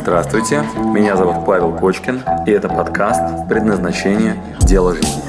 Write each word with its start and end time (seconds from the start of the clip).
Здравствуйте, 0.00 0.62
меня 0.94 1.16
зовут 1.16 1.44
Павел 1.44 1.76
Кочкин, 1.76 2.22
и 2.46 2.50
это 2.52 2.68
подкаст 2.68 3.48
«Предназначение. 3.48 4.40
Дело 4.60 4.94
жизни». 4.94 5.22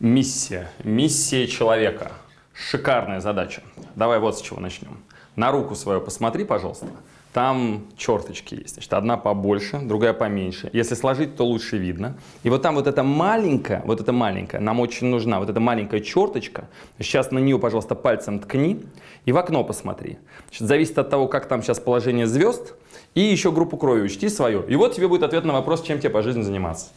Миссия. 0.00 0.68
Миссия 0.82 1.46
человека. 1.46 2.12
Шикарная 2.54 3.20
задача. 3.20 3.62
Давай 3.96 4.18
вот 4.18 4.38
с 4.38 4.40
чего 4.40 4.60
начнем. 4.60 5.04
На 5.36 5.52
руку 5.52 5.74
свою 5.74 6.00
посмотри, 6.00 6.44
пожалуйста. 6.44 6.86
Там 7.38 7.84
черточки 7.96 8.56
есть. 8.56 8.74
Значит, 8.74 8.92
одна 8.92 9.16
побольше, 9.16 9.78
другая 9.78 10.12
поменьше. 10.12 10.70
Если 10.72 10.96
сложить, 10.96 11.36
то 11.36 11.46
лучше 11.46 11.78
видно. 11.78 12.18
И 12.42 12.50
вот 12.50 12.62
там 12.62 12.74
вот 12.74 12.88
эта 12.88 13.04
маленькая, 13.04 13.80
вот 13.84 14.00
эта 14.00 14.12
маленькая, 14.12 14.60
нам 14.60 14.80
очень 14.80 15.06
нужна, 15.06 15.38
вот 15.38 15.48
эта 15.48 15.60
маленькая 15.60 16.00
черточка. 16.00 16.64
Сейчас 16.98 17.30
на 17.30 17.38
нее, 17.38 17.60
пожалуйста, 17.60 17.94
пальцем 17.94 18.40
ткни 18.40 18.80
и 19.24 19.30
в 19.30 19.36
окно 19.36 19.62
посмотри. 19.62 20.18
Значит, 20.48 20.66
зависит 20.66 20.98
от 20.98 21.10
того, 21.10 21.28
как 21.28 21.46
там 21.46 21.62
сейчас 21.62 21.78
положение 21.78 22.26
звезд. 22.26 22.74
И 23.14 23.20
еще 23.20 23.52
группу 23.52 23.76
крови 23.76 24.00
учти 24.00 24.28
свою. 24.30 24.62
И 24.62 24.74
вот 24.74 24.96
тебе 24.96 25.06
будет 25.06 25.22
ответ 25.22 25.44
на 25.44 25.52
вопрос, 25.52 25.84
чем 25.84 26.00
тебе 26.00 26.10
по 26.10 26.22
жизни 26.22 26.42
заниматься. 26.42 26.88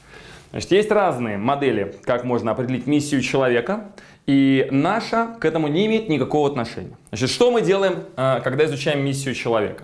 Значит, 0.49 0.71
есть 0.71 0.89
разные 0.89 1.37
модели, 1.37 1.97
как 2.03 2.23
можно 2.23 2.49
определить 2.49 2.87
миссию 2.87 3.21
человека. 3.21 3.91
И 4.25 4.67
наша 4.71 5.35
к 5.39 5.45
этому 5.45 5.67
не 5.67 5.85
имеет 5.85 6.09
никакого 6.09 6.49
отношения. 6.49 6.97
Значит, 7.09 7.29
что 7.29 7.51
мы 7.51 7.61
делаем, 7.61 8.05
э, 8.17 8.41
когда 8.43 8.65
изучаем 8.65 9.05
миссию 9.05 9.35
человека? 9.35 9.83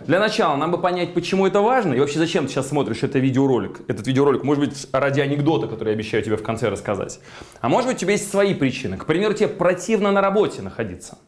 Для 0.00 0.20
начала 0.20 0.56
нам 0.56 0.70
бы 0.70 0.78
понять, 0.78 1.12
почему 1.12 1.46
это 1.46 1.60
важно, 1.60 1.94
и 1.94 2.00
вообще 2.00 2.18
зачем 2.18 2.46
ты 2.46 2.52
сейчас 2.52 2.68
смотришь 2.68 2.98
этот 2.98 3.16
видеоролик. 3.16 3.80
Этот 3.88 4.06
видеоролик, 4.06 4.44
может 4.44 4.64
быть, 4.64 4.86
ради 4.92 5.20
анекдота, 5.20 5.66
который 5.66 5.88
я 5.88 5.94
обещаю 5.94 6.22
тебе 6.22 6.36
в 6.36 6.42
конце 6.42 6.68
рассказать. 6.68 7.20
А 7.60 7.68
может 7.68 7.88
быть, 7.88 7.96
у 7.96 8.00
тебя 8.00 8.12
есть 8.12 8.30
свои 8.30 8.54
причины. 8.54 8.96
К 8.96 9.06
примеру, 9.06 9.34
тебе 9.34 9.48
противно 9.48 10.12
на 10.12 10.20
работе 10.20 10.62
находиться. 10.62 11.18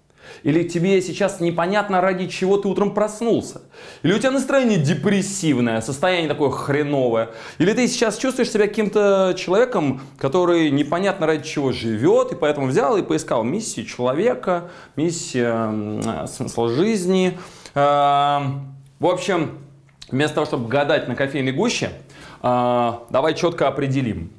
Или 0.45 0.63
тебе 0.63 1.03
сейчас 1.03 1.41
непонятно, 1.41 2.01
ради 2.01 2.29
чего 2.29 2.57
ты 2.57 2.69
утром 2.69 2.95
проснулся. 2.95 3.63
Или 4.03 4.15
у 4.15 4.19
тебя 4.19 4.31
настроение 4.31 4.79
депрессивное, 4.79 5.81
состояние 5.81 6.29
такое 6.29 6.51
хреновое. 6.51 7.31
Или 7.59 7.73
ты 7.73 7.89
сейчас 7.89 8.17
чувствуешь 8.17 8.51
себя 8.51 8.67
каким-то 8.67 9.35
человеком, 9.37 10.01
который 10.19 10.71
непонятно 10.71 11.27
ради 11.27 11.47
чего 11.47 11.73
живет, 11.73 12.33
и 12.33 12.37
поэтому 12.37 12.69
взял 12.69 12.97
и 12.97 13.03
поискал 13.03 13.43
миссию 13.43 13.85
человека, 13.85 14.71
миссия 14.97 16.27
смысла 16.27 16.71
жизни. 16.71 17.39
Эм, 17.75 18.75
в 18.99 19.07
общем, 19.07 19.59
вместо 20.11 20.37
того, 20.37 20.47
чтобы 20.47 20.69
гадать 20.69 21.09
на 21.09 21.15
кофейной 21.15 21.53
гуще, 21.53 21.93
э, 22.43 22.93
давай 23.11 23.35
четко 23.35 23.69
определим, 23.69 24.33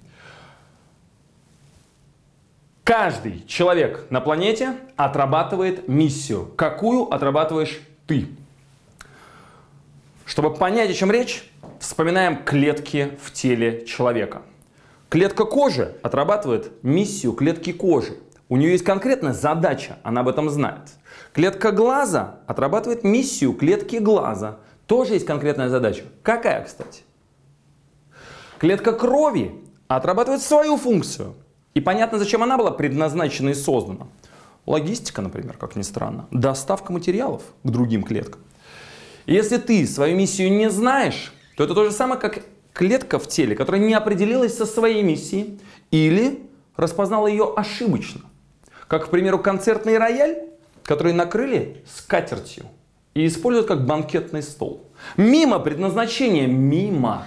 Каждый 2.92 3.46
человек 3.48 4.08
на 4.10 4.20
планете 4.20 4.76
отрабатывает 4.98 5.88
миссию. 5.88 6.52
Какую 6.58 7.04
отрабатываешь 7.04 7.80
ты? 8.06 8.28
Чтобы 10.26 10.54
понять, 10.54 10.90
о 10.90 10.94
чем 10.94 11.10
речь, 11.10 11.50
вспоминаем 11.80 12.44
клетки 12.44 13.18
в 13.24 13.32
теле 13.32 13.86
человека. 13.86 14.42
Клетка 15.08 15.46
кожи 15.46 15.96
отрабатывает 16.04 16.84
миссию 16.84 17.32
клетки 17.32 17.72
кожи. 17.72 18.18
У 18.50 18.58
нее 18.58 18.72
есть 18.72 18.84
конкретная 18.84 19.32
задача, 19.34 20.00
она 20.04 20.20
об 20.20 20.28
этом 20.28 20.50
знает. 20.50 20.90
Клетка 21.34 21.72
глаза 21.72 22.40
отрабатывает 22.48 23.04
миссию 23.04 23.54
клетки 23.54 23.98
глаза. 23.98 24.58
Тоже 24.86 25.14
есть 25.14 25.26
конкретная 25.26 25.70
задача. 25.70 26.04
Какая, 26.24 26.64
кстати? 26.66 27.04
Клетка 28.60 28.92
крови 28.92 29.56
отрабатывает 29.88 30.42
свою 30.42 30.78
функцию. 30.78 31.36
И 31.74 31.80
понятно, 31.80 32.20
зачем 32.20 32.44
она 32.44 32.58
была 32.58 32.72
предназначена 32.72 33.50
и 33.50 33.54
создана. 33.54 34.08
Логистика, 34.66 35.22
например, 35.22 35.58
как 35.58 35.76
ни 35.76 35.82
странно. 35.82 36.28
Доставка 36.32 36.92
материалов 36.92 37.44
к 37.64 37.70
другим 37.70 38.04
клеткам. 38.04 38.42
Если 39.26 39.58
ты 39.58 39.88
свою 39.88 40.18
миссию 40.18 40.52
не 40.52 40.70
знаешь, 40.70 41.34
то 41.56 41.64
это 41.64 41.74
то 41.74 41.86
же 41.86 41.92
самое, 41.92 42.20
как 42.20 42.44
клетка 42.74 43.20
в 43.20 43.28
теле, 43.28 43.56
которая 43.56 43.82
не 43.82 43.94
определилась 43.94 44.58
со 44.58 44.66
своей 44.66 45.02
миссией 45.02 45.60
или 45.92 46.44
распознала 46.76 47.28
ее 47.28 47.54
ошибочно. 47.56 48.22
Как, 48.88 49.06
к 49.06 49.10
примеру, 49.10 49.40
концертный 49.40 49.98
рояль, 49.98 50.51
который 50.84 51.14
накрыли 51.14 51.84
скатертью 51.88 52.66
и 53.14 53.26
используют 53.28 53.68
как 53.68 53.86
банкетный 53.86 54.42
стол. 54.42 54.86
Мимо 55.18 55.60
предназначения, 55.60 56.48
мимо 56.48 57.26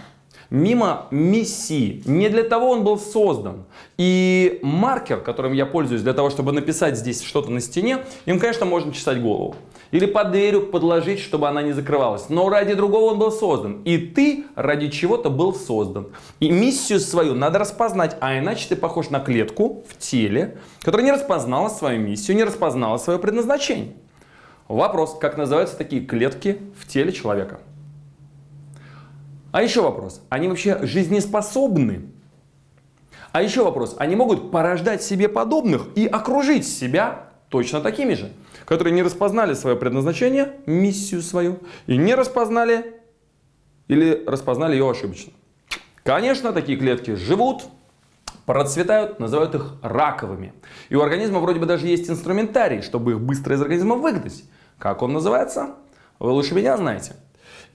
мимо 0.50 1.06
миссии. 1.10 2.02
Не 2.04 2.28
для 2.28 2.42
того 2.42 2.70
он 2.70 2.84
был 2.84 2.98
создан. 2.98 3.64
И 3.96 4.60
маркер, 4.62 5.20
которым 5.20 5.52
я 5.52 5.66
пользуюсь 5.66 6.02
для 6.02 6.12
того, 6.12 6.30
чтобы 6.30 6.52
написать 6.52 6.96
здесь 6.96 7.22
что-то 7.22 7.50
на 7.50 7.60
стене, 7.60 7.98
им, 8.26 8.38
конечно, 8.38 8.66
можно 8.66 8.92
чесать 8.92 9.20
голову. 9.20 9.56
Или 9.90 10.06
под 10.06 10.32
дверью 10.32 10.66
подложить, 10.66 11.20
чтобы 11.20 11.48
она 11.48 11.62
не 11.62 11.72
закрывалась. 11.72 12.28
Но 12.28 12.48
ради 12.48 12.74
другого 12.74 13.12
он 13.12 13.18
был 13.18 13.30
создан. 13.30 13.82
И 13.84 13.98
ты 13.98 14.44
ради 14.56 14.88
чего-то 14.88 15.30
был 15.30 15.54
создан. 15.54 16.08
И 16.40 16.50
миссию 16.50 16.98
свою 16.98 17.34
надо 17.34 17.58
распознать, 17.60 18.16
а 18.20 18.38
иначе 18.38 18.66
ты 18.68 18.76
похож 18.76 19.10
на 19.10 19.20
клетку 19.20 19.84
в 19.88 19.98
теле, 19.98 20.58
которая 20.80 21.06
не 21.06 21.12
распознала 21.12 21.68
свою 21.68 22.00
миссию, 22.00 22.36
не 22.36 22.44
распознала 22.44 22.96
свое 22.98 23.18
предназначение. 23.18 23.94
Вопрос, 24.66 25.16
как 25.20 25.36
называются 25.36 25.76
такие 25.76 26.02
клетки 26.04 26.58
в 26.78 26.88
теле 26.88 27.12
человека? 27.12 27.60
А 29.54 29.62
еще 29.62 29.82
вопрос, 29.82 30.20
они 30.30 30.48
вообще 30.48 30.84
жизнеспособны? 30.84 32.06
А 33.30 33.40
еще 33.40 33.62
вопрос, 33.62 33.94
они 34.00 34.16
могут 34.16 34.50
порождать 34.50 35.00
себе 35.00 35.28
подобных 35.28 35.90
и 35.94 36.08
окружить 36.08 36.66
себя 36.66 37.28
точно 37.50 37.80
такими 37.80 38.14
же, 38.14 38.32
которые 38.64 38.92
не 38.92 39.04
распознали 39.04 39.54
свое 39.54 39.76
предназначение, 39.76 40.54
миссию 40.66 41.22
свою, 41.22 41.60
и 41.86 41.96
не 41.96 42.16
распознали 42.16 42.96
или 43.86 44.24
распознали 44.26 44.72
ее 44.72 44.90
ошибочно. 44.90 45.32
Конечно, 46.02 46.52
такие 46.52 46.76
клетки 46.76 47.14
живут, 47.14 47.62
процветают, 48.46 49.20
называют 49.20 49.54
их 49.54 49.74
раковыми. 49.82 50.52
И 50.88 50.96
у 50.96 51.00
организма 51.00 51.38
вроде 51.38 51.60
бы 51.60 51.66
даже 51.66 51.86
есть 51.86 52.10
инструментарий, 52.10 52.82
чтобы 52.82 53.12
их 53.12 53.20
быстро 53.20 53.54
из 53.54 53.62
организма 53.62 53.94
выгнать. 53.94 54.42
Как 54.80 55.00
он 55.02 55.12
называется? 55.12 55.76
Вы 56.18 56.32
лучше 56.32 56.56
меня 56.56 56.76
знаете. 56.76 57.14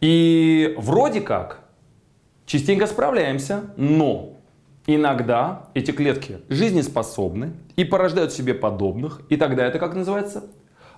И 0.01 0.75
вроде 0.78 1.22
как 1.22 1.69
Частенько 2.50 2.88
справляемся, 2.88 3.66
но 3.78 4.32
иногда 4.88 5.68
эти 5.76 5.92
клетки 5.92 6.40
жизнеспособны 6.50 7.54
и 7.76 7.84
порождают 7.84 8.34
себе 8.34 8.56
подобных, 8.56 9.22
и 9.30 9.38
тогда 9.38 9.68
это 9.68 9.78
как 9.78 9.94
называется? 9.94 10.46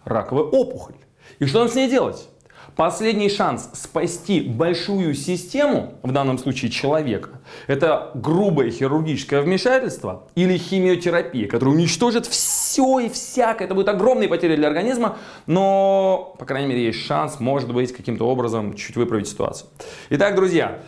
Раковая 0.05 0.45
опухоль. 0.45 0.95
И 1.39 1.45
что 1.45 1.59
нам 1.59 1.67
с 1.67 1.75
ней 1.75 1.89
делать? 1.89 2.29
Последний 2.77 3.27
шанс 3.27 3.69
спасти 3.73 4.39
большую 4.39 5.13
систему, 5.13 5.95
в 6.03 6.13
данном 6.13 6.37
случае 6.37 6.71
человека, 6.71 7.41
это 7.67 8.11
грубое 8.13 8.71
хирургическое 8.71 9.41
вмешательство 9.41 10.29
или 10.35 10.57
химиотерапия, 10.57 11.49
которая 11.49 11.75
уничтожит 11.75 12.27
все 12.27 12.99
и 12.99 13.09
всякое. 13.09 13.65
Это 13.65 13.75
будет 13.75 13.89
огромные 13.89 14.29
потери 14.29 14.55
для 14.55 14.69
организма, 14.69 15.17
но, 15.47 16.33
по 16.39 16.45
крайней 16.45 16.69
мере, 16.69 16.85
есть 16.85 16.99
шанс, 16.99 17.41
может 17.41 17.73
быть, 17.73 17.91
каким-то 17.91 18.25
образом 18.25 18.73
чуть 18.73 18.95
выправить 18.95 19.27
ситуацию. 19.27 19.69
Итак, 20.11 20.35
друзья, 20.35 20.79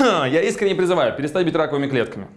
я 0.00 0.42
искренне 0.42 0.74
призываю 0.74 1.16
перестать 1.16 1.44
быть 1.44 1.54
раковыми 1.54 1.88
клетками. 1.88 2.28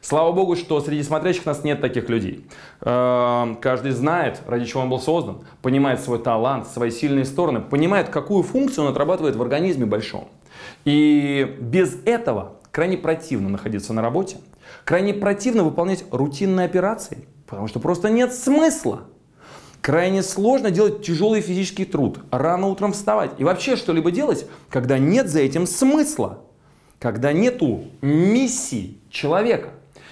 Слава 0.00 0.32
богу, 0.32 0.56
что 0.56 0.80
среди 0.80 1.04
смотрящих 1.04 1.46
нас 1.46 1.62
нет 1.62 1.80
таких 1.80 2.08
людей. 2.08 2.44
Эм, 2.80 3.54
каждый 3.56 3.92
знает, 3.92 4.40
ради 4.46 4.64
чего 4.64 4.82
он 4.82 4.90
был 4.90 4.98
создан, 4.98 5.44
понимает 5.62 6.00
свой 6.00 6.18
талант, 6.18 6.66
свои 6.66 6.90
сильные 6.90 7.24
стороны, 7.24 7.60
понимает, 7.60 8.08
какую 8.08 8.42
функцию 8.42 8.86
он 8.86 8.90
отрабатывает 8.90 9.36
в 9.36 9.42
организме 9.42 9.86
большом. 9.86 10.28
И 10.84 11.56
без 11.60 11.96
этого 12.04 12.54
крайне 12.72 12.98
противно 12.98 13.48
находиться 13.48 13.92
на 13.92 14.02
работе, 14.02 14.38
крайне 14.84 15.14
противно 15.14 15.62
выполнять 15.62 16.04
рутинные 16.10 16.66
операции, 16.66 17.28
потому 17.46 17.68
что 17.68 17.78
просто 17.78 18.10
нет 18.10 18.34
смысла. 18.34 19.02
Крайне 19.82 20.24
сложно 20.24 20.72
делать 20.72 21.04
тяжелый 21.04 21.40
физический 21.40 21.84
труд, 21.84 22.18
рано 22.32 22.66
утром 22.66 22.92
вставать 22.92 23.32
и 23.38 23.44
вообще 23.44 23.76
что-либо 23.76 24.10
делать, 24.10 24.46
когда 24.68 24.98
нет 24.98 25.28
за 25.28 25.40
этим 25.40 25.66
смысла 25.66 26.40
когда 27.02 27.32
нету 27.32 27.86
миссии 28.00 28.96
человека. 29.10 29.70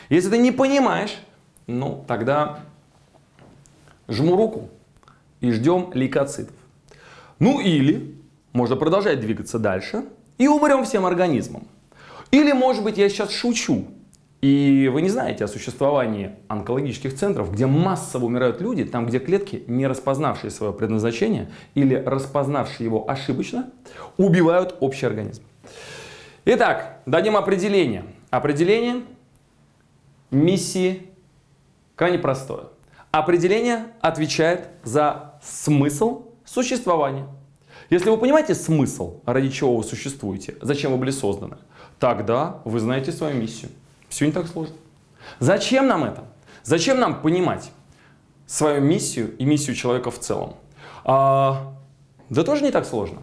Если 0.08 0.28
ты 0.28 0.38
не 0.38 0.50
понимаешь, 0.50 1.16
ну 1.68 2.04
тогда 2.08 2.64
жму 4.08 4.34
руку 4.36 4.68
и 5.40 5.52
ждем 5.52 5.92
лейкоцитов. 5.94 6.56
Ну 7.38 7.60
или 7.60 8.16
можно 8.52 8.74
продолжать 8.74 9.20
двигаться 9.20 9.60
дальше 9.60 10.04
и 10.36 10.48
умрем 10.48 10.84
всем 10.84 11.06
организмом. 11.06 11.68
Или, 12.32 12.50
может 12.50 12.82
быть, 12.82 12.98
я 12.98 13.08
сейчас 13.08 13.30
шучу, 13.30 13.86
и 14.40 14.90
вы 14.92 15.02
не 15.02 15.10
знаете 15.10 15.44
о 15.44 15.48
существовании 15.48 16.32
онкологических 16.48 17.14
центров, 17.14 17.52
где 17.52 17.66
массово 17.66 18.24
умирают 18.24 18.60
люди, 18.60 18.84
там, 18.84 19.06
где 19.06 19.20
клетки, 19.20 19.62
не 19.68 19.86
распознавшие 19.86 20.50
свое 20.50 20.72
предназначение 20.72 21.50
или 21.74 21.94
распознавшие 21.94 22.84
его 22.84 23.08
ошибочно, 23.08 23.70
убивают 24.16 24.74
общий 24.80 25.06
организм. 25.06 25.42
Итак, 26.46 27.02
дадим 27.04 27.36
определение. 27.36 28.04
Определение 28.30 29.02
миссии 30.30 31.10
крайне 31.96 32.18
простое. 32.18 32.64
Определение 33.10 33.88
отвечает 34.00 34.68
за 34.82 35.34
смысл 35.42 36.22
существования. 36.44 37.26
Если 37.90 38.08
вы 38.08 38.16
понимаете 38.16 38.54
смысл, 38.54 39.20
ради 39.26 39.50
чего 39.50 39.76
вы 39.76 39.84
существуете, 39.84 40.56
зачем 40.62 40.92
вы 40.92 40.98
были 40.98 41.10
созданы, 41.10 41.58
тогда 41.98 42.62
вы 42.64 42.80
знаете 42.80 43.12
свою 43.12 43.36
миссию. 43.36 43.70
Все 44.08 44.26
не 44.26 44.32
так 44.32 44.46
сложно. 44.46 44.76
Зачем 45.40 45.86
нам 45.88 46.04
это? 46.04 46.24
Зачем 46.62 47.00
нам 47.00 47.20
понимать 47.20 47.70
свою 48.46 48.80
миссию 48.80 49.36
и 49.36 49.44
миссию 49.44 49.76
человека 49.76 50.10
в 50.10 50.18
целом? 50.18 50.54
А, 51.04 51.74
да 52.30 52.44
тоже 52.44 52.62
не 52.62 52.70
так 52.70 52.86
сложно. 52.86 53.20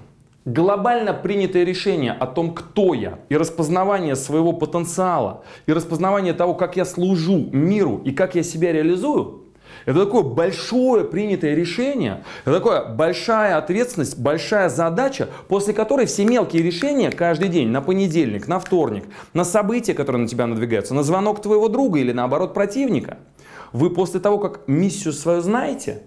Глобально 0.48 1.14
принятое 1.14 1.66
решение 1.66 2.14
о 2.14 2.26
том, 2.26 2.56
кто 2.56 2.94
я, 2.94 3.20
и 3.28 3.36
распознавание 3.36 4.16
своего 4.16 4.54
потенциала, 4.54 5.44
и 5.66 5.74
распознавание 5.74 6.32
того, 6.32 6.54
как 6.54 6.78
я 6.78 6.86
служу 6.86 7.50
миру 7.52 8.02
и 8.06 8.14
как 8.14 8.34
я 8.36 8.44
себя 8.44 8.72
реализую, 8.72 9.44
это 9.86 10.06
такое 10.06 10.24
большое 10.24 11.04
принятое 11.04 11.54
решение, 11.54 12.24
это 12.46 12.62
такая 12.62 12.86
большая 12.86 13.58
ответственность, 13.58 14.18
большая 14.18 14.70
задача, 14.70 15.28
после 15.50 15.74
которой 15.74 16.06
все 16.06 16.24
мелкие 16.24 16.64
решения 16.64 17.12
каждый 17.12 17.50
день, 17.50 17.68
на 17.68 17.82
понедельник, 17.82 18.48
на 18.48 18.60
вторник, 18.60 19.04
на 19.34 19.44
события, 19.44 19.94
которые 19.94 20.22
на 20.22 20.28
тебя 20.30 20.48
надвигаются, 20.48 20.94
на 20.94 21.04
звонок 21.04 21.42
твоего 21.42 21.68
друга 21.68 22.00
или 22.00 22.14
наоборот 22.14 22.54
противника, 22.54 23.18
вы 23.74 23.90
после 23.90 24.22
того, 24.22 24.38
как 24.38 24.66
миссию 24.70 25.12
свою 25.12 25.42
знаете, 25.42 26.04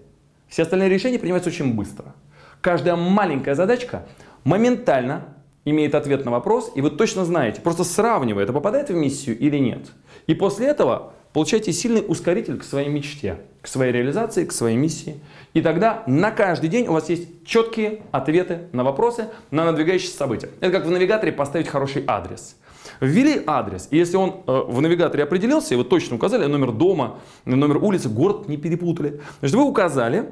все 0.49 0.63
остальные 0.63 0.89
решения 0.89 1.19
принимаются 1.19 1.51
очень 1.51 1.75
быстро. 1.75 2.15
Каждая 2.61 2.97
маленькая 2.97 3.55
задачка 3.55 4.07
моментально 4.45 5.25
имеет 5.65 5.95
ответ 5.95 6.25
на 6.25 6.31
вопрос, 6.31 6.73
и 6.75 6.81
вы 6.81 6.91
точно 6.91 7.25
знаете, 7.25 7.61
просто 7.61 7.85
сравнивая, 7.85 8.45
это 8.45 8.53
попадает 8.53 8.89
в 8.89 8.95
миссию 8.95 9.39
или 9.39 9.59
нет. 9.59 9.93
И 10.27 10.35
после 10.35 10.69
этого 10.69 11.13
получаете 11.33 11.73
сильный 11.73 12.05
ускоритель 12.07 12.59
к 12.59 12.65
своей 12.65 12.89
мечте, 12.89 13.39
к 13.63 13.69
своей 13.69 13.93
реализации, 13.93 14.45
к 14.45 14.53
своей 14.53 14.77
миссии. 14.77 15.21
И 15.55 15.61
тогда 15.61 16.03
на 16.07 16.31
каждый 16.31 16.69
день 16.69 16.87
у 16.89 16.93
вас 16.93 17.09
есть 17.09 17.45
четкие 17.45 18.03
ответы 18.11 18.69
на 18.73 18.85
вопросы, 18.85 19.29
на 19.51 19.65
надвигающиеся 19.65 20.17
события. 20.17 20.51
Это 20.61 20.73
как 20.73 20.87
в 20.87 20.91
навигаторе 20.91 21.33
поставить 21.33 21.69
хороший 21.69 22.05
адрес. 22.07 22.57
Ввели 23.01 23.43
адрес, 23.47 23.89
и 23.91 23.97
если 23.97 24.17
он 24.17 24.43
э, 24.47 24.63
в 24.67 24.81
навигаторе 24.81 25.25
определился, 25.25 25.77
вы 25.77 25.85
точно 25.85 26.17
указали 26.17 26.47
номер 26.47 26.73
дома, 26.73 27.19
номер 27.45 27.79
улицы, 27.79 28.09
город 28.09 28.49
не 28.49 28.57
перепутали. 28.57 29.21
Значит, 29.41 29.57
вы 29.57 29.65
указали, 29.65 30.31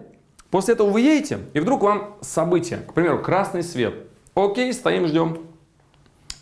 после 0.50 0.74
этого 0.74 0.90
вы 0.90 1.00
едете, 1.00 1.38
и 1.54 1.60
вдруг 1.60 1.82
вам 1.82 2.16
событие, 2.20 2.78
к 2.78 2.94
примеру, 2.94 3.22
красный 3.22 3.62
свет. 3.62 3.94
Окей, 4.34 4.72
стоим, 4.72 5.06
ждем. 5.06 5.38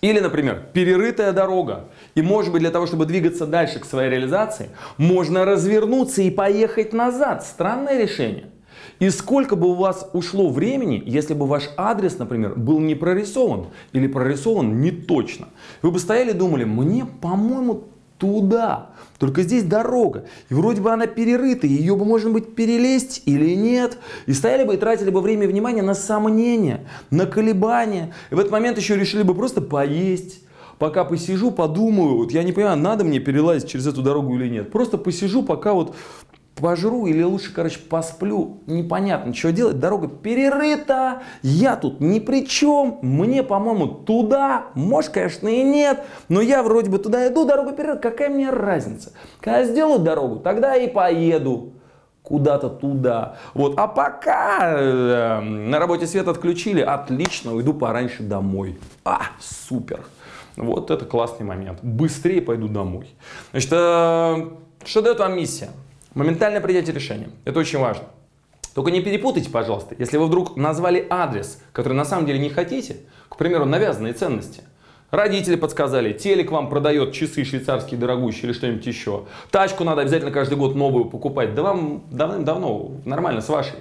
Или, 0.03 0.21
например, 0.21 0.69
перерытая 0.73 1.33
дорога. 1.33 1.89
И, 2.15 2.23
может 2.23 2.53
быть, 2.53 2.61
для 2.61 2.71
того, 2.71 2.87
чтобы 2.87 3.07
двигаться 3.07 3.47
дальше 3.47 3.81
к 3.81 3.85
своей 3.85 4.11
реализации, 4.11 4.71
можно 4.99 5.45
развернуться 5.45 6.23
и 6.23 6.31
поехать 6.31 6.93
назад. 6.93 7.45
Странное 7.45 8.01
решение. 8.01 8.51
И 8.99 9.11
сколько 9.11 9.57
бы 9.57 9.69
у 9.69 9.75
вас 9.75 10.09
ушло 10.13 10.49
времени, 10.49 11.03
если 11.05 11.35
бы 11.35 11.47
ваш 11.47 11.71
адрес, 11.77 12.19
например, 12.19 12.55
был 12.57 12.79
не 12.79 12.95
прорисован 12.95 13.67
или 13.93 14.07
прорисован 14.07 14.81
не 14.81 14.91
точно. 14.91 15.49
Вы 15.83 15.91
бы 15.91 15.99
стояли 15.99 16.31
и 16.31 16.35
думали, 16.35 16.65
мне, 16.65 17.05
по-моему, 17.05 17.85
туда. 18.19 18.91
Только 19.19 19.43
здесь 19.43 19.65
дорога. 19.65 20.27
И 20.51 20.55
вроде 20.55 20.81
бы 20.81 20.93
она 20.93 21.07
перерыта, 21.07 21.67
ее 21.67 21.97
бы 21.97 22.05
можно 22.05 22.31
быть 22.31 22.55
перелезть 22.55 23.23
или 23.25 23.55
нет. 23.55 23.99
И 24.27 24.33
стояли 24.33 24.65
бы 24.65 24.75
и 24.75 24.77
тратили 24.77 25.11
бы 25.11 25.21
время 25.21 25.45
и 25.45 25.47
внимание 25.47 25.83
на 25.83 25.95
сомнения, 25.95 26.87
на 27.11 27.27
колебания. 27.27 28.15
И 28.31 28.35
в 28.35 28.39
этот 28.39 28.53
момент 28.53 28.79
еще 28.79 28.97
решили 28.97 29.23
бы 29.23 29.35
просто 29.35 29.61
поесть. 29.61 30.43
Пока 30.79 31.05
посижу, 31.05 31.51
подумаю, 31.53 32.19
вот 32.19 32.33
я 32.33 32.43
не 32.43 32.53
понимаю, 32.53 32.77
надо 32.77 33.03
мне 33.03 33.19
перелазить 33.19 33.69
через 33.69 33.87
эту 33.87 34.03
дорогу 34.03 34.37
или 34.37 34.49
нет. 34.49 34.71
Просто 34.71 34.99
посижу, 34.99 35.43
пока 35.43 35.73
вот 35.73 35.95
пожру 36.61 37.07
или 37.07 37.23
лучше, 37.23 37.53
короче, 37.53 37.79
посплю. 37.79 38.63
Непонятно, 38.67 39.35
что 39.35 39.53
делать. 39.53 39.79
Дорога 39.79 40.09
перерыта. 40.09 41.23
Я 41.43 41.77
тут 41.77 42.01
ни 42.01 42.19
при 42.19 42.47
чем. 42.47 42.99
Мне, 43.03 43.43
по-моему, 43.43 43.87
туда. 43.87 44.67
Может, 44.75 45.13
конечно, 45.13 45.49
и 45.49 45.63
нет. 45.63 46.03
Но 46.29 46.41
я 46.41 46.63
вроде 46.63 46.91
бы 46.91 46.99
туда 46.99 47.29
иду, 47.29 47.45
дорога 47.45 47.73
перерыта. 47.73 48.11
Какая 48.11 48.31
мне 48.31 48.51
разница? 48.51 49.13
Когда 49.41 49.65
сделаю 49.65 49.99
дорогу, 50.01 50.37
тогда 50.37 50.77
и 50.77 50.89
поеду 50.89 51.75
куда-то 52.23 52.71
туда. 52.71 53.37
Вот. 53.55 53.79
А 53.79 53.87
пока 53.87 54.73
э, 54.77 55.41
на 55.41 55.79
работе 55.79 56.09
свет 56.09 56.27
отключили, 56.27 56.81
отлично, 56.81 57.55
уйду 57.55 57.73
пораньше 57.73 58.25
домой. 58.25 58.79
А, 59.05 59.21
супер. 59.39 60.01
Вот 60.57 60.91
это 60.91 61.05
классный 61.05 61.47
момент. 61.47 61.79
Быстрее 61.83 62.41
пойду 62.43 62.67
домой. 62.67 63.15
Значит, 63.53 63.71
э, 63.73 64.49
что 64.85 65.03
дает 65.03 65.21
вам 65.21 65.37
миссия? 65.37 65.69
Моментальное 66.17 66.63
принятие 66.63 66.95
решения. 66.95 67.29
Это 67.45 67.61
очень 67.61 67.79
важно. 67.79 68.05
Только 68.75 68.91
не 68.91 69.03
перепутайте, 69.03 69.51
пожалуйста, 69.51 69.95
если 69.99 70.17
вы 70.17 70.29
вдруг 70.29 70.57
назвали 70.57 71.07
адрес, 71.11 71.61
который 71.75 71.93
на 71.93 72.07
самом 72.07 72.25
деле 72.25 72.39
не 72.39 72.49
хотите, 72.49 72.97
к 73.29 73.37
примеру, 73.37 73.67
навязанные 73.67 74.15
ценности. 74.15 74.63
Родители 75.11 75.57
подсказали, 75.57 76.15
телек 76.15 76.51
вам 76.51 76.71
продает 76.71 77.13
часы 77.13 77.45
швейцарские 77.45 78.01
дорогущие 78.01 78.45
или 78.45 78.53
что-нибудь 78.55 78.87
еще. 78.87 79.25
Тачку 79.51 79.85
надо 79.85 80.01
обязательно 80.01 80.31
каждый 80.31 80.57
год 80.57 80.75
новую 80.75 81.05
покупать. 81.05 81.55
Да 81.55 81.63
вам 81.63 82.05
давным-давно 82.11 82.93
нормально 83.05 83.43
с 83.43 83.51
вашей. 83.51 83.77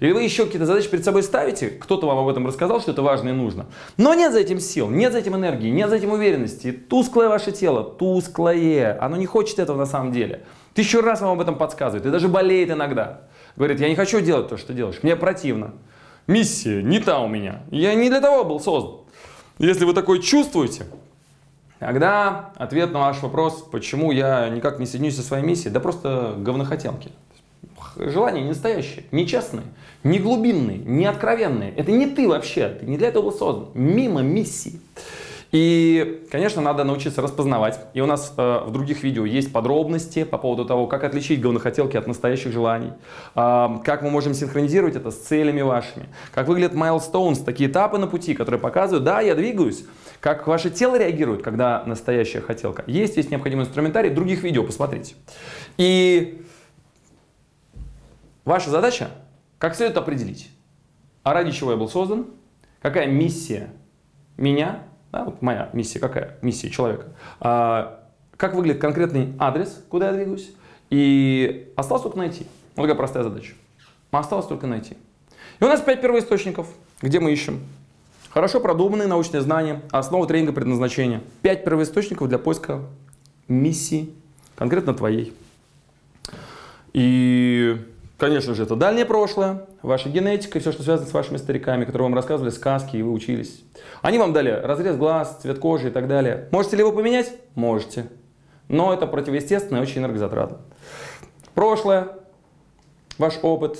Или 0.00 0.12
вы 0.12 0.24
еще 0.24 0.44
какие-то 0.44 0.66
задачи 0.66 0.90
перед 0.90 1.06
собой 1.06 1.22
ставите, 1.22 1.70
кто-то 1.70 2.06
вам 2.06 2.18
об 2.18 2.28
этом 2.28 2.46
рассказал, 2.46 2.82
что 2.82 2.92
это 2.92 3.00
важно 3.00 3.30
и 3.30 3.32
нужно. 3.32 3.64
Но 3.96 4.12
нет 4.12 4.34
за 4.34 4.40
этим 4.40 4.60
сил, 4.60 4.90
нет 4.90 5.12
за 5.12 5.20
этим 5.20 5.36
энергии, 5.36 5.70
нет 5.70 5.88
за 5.88 5.96
этим 5.96 6.12
уверенности. 6.12 6.70
Тусклое 6.70 7.30
ваше 7.30 7.50
тело, 7.50 7.82
тусклое. 7.82 8.98
Оно 9.00 9.16
не 9.16 9.26
хочет 9.26 9.58
этого 9.58 9.78
на 9.78 9.86
самом 9.86 10.12
деле. 10.12 10.42
Тысячу 10.78 11.00
раз 11.00 11.20
вам 11.20 11.32
об 11.32 11.40
этом 11.40 11.58
подсказывает 11.58 12.06
и 12.06 12.10
даже 12.10 12.28
болеет 12.28 12.70
иногда. 12.70 13.22
Говорит, 13.56 13.80
я 13.80 13.88
не 13.88 13.96
хочу 13.96 14.20
делать 14.20 14.46
то, 14.46 14.56
что 14.56 14.72
делаешь, 14.72 15.00
мне 15.02 15.16
противно. 15.16 15.72
Миссия 16.28 16.84
не 16.84 17.00
та 17.00 17.18
у 17.18 17.26
меня. 17.26 17.62
Я 17.72 17.96
не 17.96 18.08
для 18.08 18.20
того 18.20 18.44
был 18.44 18.60
создан. 18.60 19.00
Если 19.58 19.84
вы 19.84 19.92
такое 19.92 20.20
чувствуете, 20.20 20.86
тогда 21.80 22.52
ответ 22.54 22.92
на 22.92 23.00
ваш 23.00 23.20
вопрос, 23.22 23.66
почему 23.72 24.12
я 24.12 24.48
никак 24.50 24.78
не 24.78 24.86
соединюсь 24.86 25.16
со 25.16 25.22
своей 25.22 25.42
миссией, 25.42 25.72
да 25.72 25.80
просто 25.80 26.36
говнохотелки. 26.38 27.10
Желания 27.96 28.42
не 28.42 28.50
настоящие, 28.50 29.04
не 29.10 29.26
честные, 29.26 29.64
не 30.04 30.20
глубинные, 30.20 30.78
не 30.78 31.06
откровенные. 31.06 31.72
Это 31.72 31.90
не 31.90 32.06
ты 32.06 32.28
вообще, 32.28 32.68
ты 32.68 32.86
не 32.86 32.98
для 32.98 33.08
этого 33.08 33.24
был 33.24 33.32
создан. 33.32 33.66
Мимо 33.74 34.20
миссии. 34.20 34.78
И, 35.50 36.26
конечно, 36.30 36.60
надо 36.60 36.84
научиться 36.84 37.22
распознавать. 37.22 37.80
И 37.94 38.02
у 38.02 38.06
нас 38.06 38.34
э, 38.36 38.60
в 38.66 38.70
других 38.70 39.02
видео 39.02 39.24
есть 39.24 39.50
подробности 39.50 40.24
по 40.24 40.36
поводу 40.36 40.66
того, 40.66 40.86
как 40.86 41.04
отличить 41.04 41.40
говнохотелки 41.40 41.96
от 41.96 42.06
настоящих 42.06 42.52
желаний, 42.52 42.92
э, 43.34 43.68
как 43.82 44.02
мы 44.02 44.10
можем 44.10 44.34
синхронизировать 44.34 44.96
это 44.96 45.10
с 45.10 45.16
целями 45.16 45.62
вашими, 45.62 46.06
как 46.34 46.48
выглядят 46.48 46.74
milestones, 46.74 47.42
такие 47.44 47.70
этапы 47.70 47.96
на 47.96 48.06
пути, 48.06 48.34
которые 48.34 48.60
показывают, 48.60 49.04
да, 49.04 49.22
я 49.22 49.34
двигаюсь, 49.34 49.86
как 50.20 50.46
ваше 50.46 50.68
тело 50.68 50.98
реагирует, 50.98 51.42
когда 51.42 51.82
настоящая 51.86 52.42
хотелка. 52.42 52.84
Есть 52.86 53.16
весь 53.16 53.30
необходимый 53.30 53.64
инструментарий, 53.64 54.10
других 54.10 54.42
видео 54.42 54.64
посмотрите. 54.64 55.14
И 55.78 56.44
ваша 58.44 58.68
задача, 58.68 59.08
как 59.56 59.74
следует 59.74 59.96
определить, 59.96 60.50
а 61.22 61.32
ради 61.32 61.52
чего 61.52 61.70
я 61.70 61.78
был 61.78 61.88
создан, 61.88 62.26
какая 62.82 63.06
миссия 63.06 63.70
меня 64.36 64.87
да, 65.12 65.24
вот 65.24 65.42
моя 65.42 65.70
миссия 65.72 65.98
какая? 65.98 66.36
Миссия 66.42 66.70
человека. 66.70 67.06
А, 67.40 68.04
как 68.36 68.54
выглядит 68.54 68.80
конкретный 68.80 69.34
адрес, 69.38 69.82
куда 69.88 70.08
я 70.08 70.12
двигаюсь. 70.12 70.52
И 70.90 71.72
осталось 71.76 72.02
только 72.02 72.18
найти. 72.18 72.46
Вот 72.76 72.82
такая 72.82 72.96
простая 72.96 73.22
задача. 73.22 73.54
Осталось 74.10 74.46
только 74.46 74.66
найти. 74.66 74.96
И 75.60 75.64
у 75.64 75.66
нас 75.66 75.80
пять 75.80 76.00
первоисточников, 76.00 76.68
где 77.02 77.20
мы 77.20 77.32
ищем. 77.32 77.60
Хорошо 78.30 78.60
продуманные 78.60 79.08
научные 79.08 79.40
знания, 79.40 79.82
основы 79.90 80.26
тренинга 80.26 80.52
предназначения. 80.52 81.22
Пять 81.42 81.64
первоисточников 81.64 82.28
для 82.28 82.38
поиска 82.38 82.82
миссии, 83.48 84.12
конкретно 84.56 84.94
твоей. 84.94 85.34
И 86.92 87.76
Конечно 88.18 88.54
же, 88.54 88.64
это 88.64 88.74
дальнее 88.74 89.06
прошлое, 89.06 89.64
ваша 89.82 90.08
генетика, 90.08 90.60
все, 90.60 90.72
что 90.72 90.82
связано 90.82 91.08
с 91.08 91.12
вашими 91.12 91.36
стариками, 91.36 91.84
которые 91.84 92.06
вам 92.06 92.14
рассказывали 92.14 92.50
сказки, 92.50 92.96
и 92.96 93.02
вы 93.02 93.12
учились. 93.12 93.62
Они 94.02 94.18
вам 94.18 94.32
дали 94.32 94.50
разрез 94.50 94.96
глаз, 94.96 95.38
цвет 95.42 95.58
кожи 95.58 95.88
и 95.88 95.90
так 95.90 96.08
далее. 96.08 96.48
Можете 96.50 96.76
ли 96.76 96.82
вы 96.82 96.92
поменять? 96.92 97.32
Можете. 97.54 98.06
Но 98.68 98.92
это 98.92 99.06
противоестественно 99.06 99.78
и 99.78 99.80
очень 99.80 100.00
энергозатратно. 100.00 100.58
Прошлое, 101.54 102.08
ваш 103.16 103.38
опыт, 103.42 103.78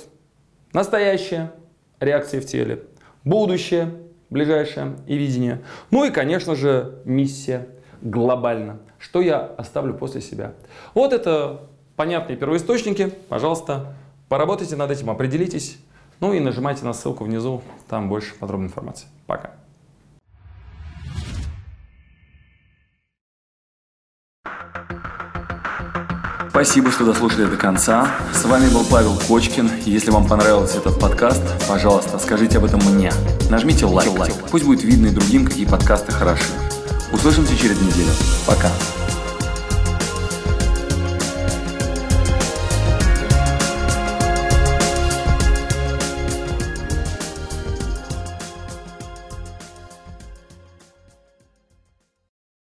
настоящее, 0.73 1.51
реакции 1.99 2.39
в 2.39 2.45
теле, 2.45 2.83
будущее, 3.23 3.93
ближайшее 4.29 4.95
и 5.07 5.17
видение. 5.17 5.63
Ну 5.91 6.05
и, 6.05 6.11
конечно 6.11 6.55
же, 6.55 7.01
миссия 7.05 7.67
глобально. 8.01 8.79
Что 8.97 9.21
я 9.21 9.39
оставлю 9.39 9.93
после 9.93 10.21
себя. 10.21 10.53
Вот 10.93 11.13
это 11.13 11.69
понятные 11.95 12.37
первоисточники. 12.37 13.13
Пожалуйста, 13.29 13.95
Поработайте 14.29 14.75
над 14.75 14.91
этим, 14.91 15.09
определитесь. 15.09 15.79
Ну 16.19 16.33
и 16.33 16.39
нажимайте 16.39 16.83
на 16.83 16.93
ссылку 16.93 17.23
внизу, 17.23 17.61
там 17.87 18.09
больше 18.09 18.35
подробной 18.35 18.67
информации. 18.67 19.07
Пока. 19.25 19.51
Спасибо, 26.49 26.91
что 26.91 27.05
дослушали 27.05 27.45
до 27.45 27.55
конца. 27.55 28.11
С 28.33 28.43
вами 28.43 28.67
был 28.67 28.83
Павел 28.83 29.17
Кочкин. 29.29 29.69
Если 29.85 30.11
вам 30.11 30.27
понравился 30.27 30.79
этот 30.79 30.99
подкаст, 30.99 31.41
пожалуйста, 31.69 32.19
скажите 32.19 32.57
об 32.57 32.65
этом 32.65 32.81
мне. 32.81 33.13
Нажмите 33.49 33.85
лайк. 33.85 34.09
Пусть 34.51 34.65
будет 34.65 34.83
видно 34.83 35.07
и 35.07 35.11
другим, 35.11 35.45
какие 35.45 35.65
подкасты 35.65 36.11
хороши. 36.11 36.51
Услышимся 37.13 37.55
через 37.55 37.79
неделю. 37.79 38.11
Пока. 38.45 38.69